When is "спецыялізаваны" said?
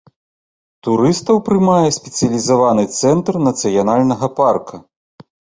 1.99-2.83